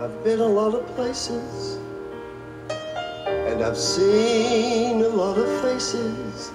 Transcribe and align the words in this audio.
I've 0.00 0.22
been 0.22 0.38
a 0.38 0.46
lot 0.46 0.76
of 0.76 0.86
places 0.94 1.76
and 2.70 3.64
I've 3.64 3.76
seen 3.76 5.02
a 5.02 5.08
lot 5.08 5.36
of 5.36 5.60
faces, 5.60 6.52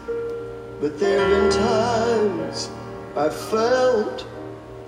but 0.80 0.98
there 0.98 1.20
have 1.20 1.30
been 1.30 1.52
times 1.52 2.70
I 3.18 3.28
felt 3.28 4.26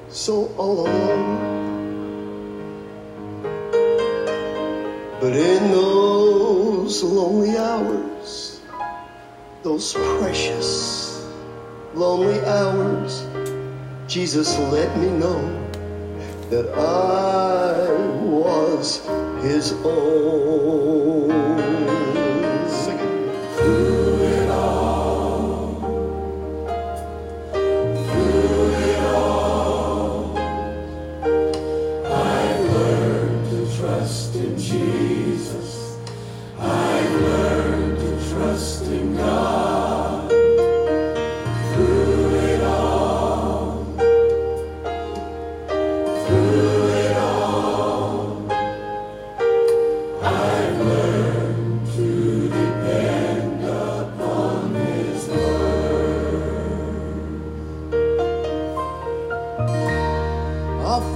so 0.07 0.45
alone. 0.57 1.35
But 5.19 5.33
in 5.33 5.71
those 5.71 7.03
lonely 7.03 7.57
hours, 7.57 8.61
those 9.63 9.91
precious 9.95 11.27
lonely 11.93 12.39
hours, 12.45 13.25
Jesus 14.07 14.57
let 14.71 14.97
me 14.97 15.09
know 15.09 15.65
that 16.49 16.69
I 16.75 17.89
was 18.23 19.05
his 19.41 19.73
own. 19.83 21.74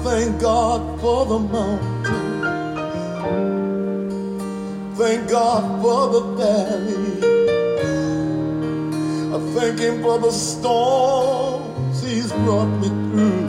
Thank 0.03 0.41
God 0.41 0.99
for 1.01 1.25
the 1.25 1.39
mountain. 1.39 2.29
Thank 4.95 5.29
God 5.29 5.81
for 5.81 6.09
the 6.13 6.21
valley. 6.39 7.19
I 9.33 9.39
thank 9.53 9.79
Him 9.79 10.01
for 10.01 10.19
the 10.19 10.31
storms 10.31 12.03
He's 12.03 12.31
brought 12.31 12.71
me 12.81 12.89
through. 12.89 13.47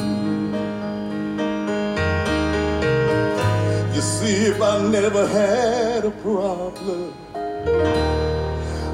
You 3.95 4.01
see, 4.01 4.47
if 4.47 4.61
I 4.63 4.87
never 4.89 5.27
had 5.27 6.05
a 6.05 6.11
problem, 6.23 7.15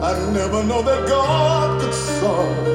I'd 0.03 0.33
never 0.33 0.63
know 0.63 0.83
that 0.83 1.07
God 1.09 1.81
could 1.81 1.95
solve. 1.95 2.67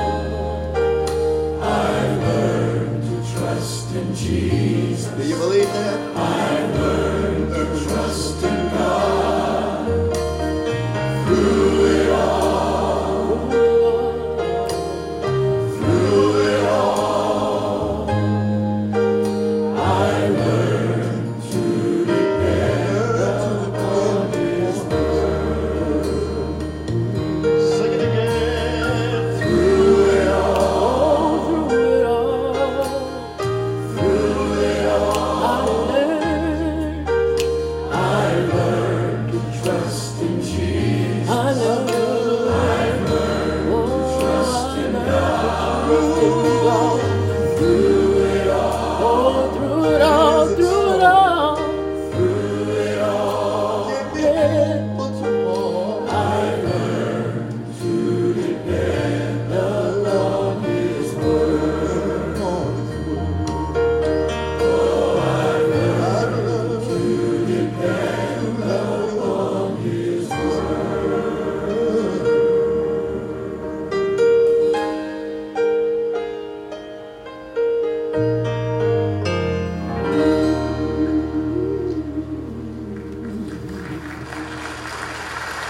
I 1.62 2.16
learned 2.26 3.02
to 3.04 3.32
trust 3.34 3.94
in 3.94 4.14
Jesus. 4.14 5.12
Do 5.14 5.22
you 5.28 5.36
believe 5.36 5.72
that? 5.72 6.16
I 6.16 6.66
learned 6.78 7.50
to 7.54 7.64
trust 7.84 8.42
in 8.44 8.68
God. 8.70 10.14
Through 11.26 11.69